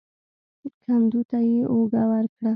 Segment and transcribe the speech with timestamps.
[0.83, 2.49] کندو ته يې اوږه ورکړه.